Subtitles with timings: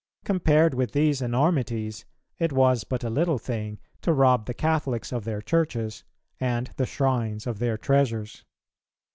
[0.25, 2.05] Compared with these enormities,
[2.39, 6.03] it was but a little thing to rob the Catholics of their churches,
[6.39, 8.43] and the shrines of their treasures.